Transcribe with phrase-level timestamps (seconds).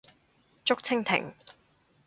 [0.65, 1.35] 竹蜻蜓